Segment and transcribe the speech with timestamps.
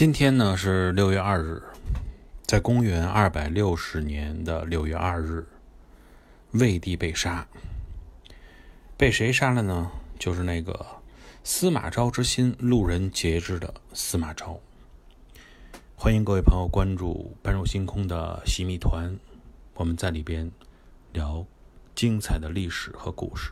[0.00, 1.62] 今天呢是六月二日
[2.46, 5.46] 在公元二百六十年的六月二日
[6.52, 7.46] 魏帝被杀。
[8.96, 9.90] 被谁杀了呢？
[10.18, 10.86] 就是那个
[11.44, 14.58] 司马昭之心路人皆知的司马昭。
[15.96, 19.14] 欢迎各位朋友关注般若星空的洗米团
[19.74, 20.50] 我们在里边
[21.12, 21.44] 聊
[21.94, 23.50] 精彩的历史和故事。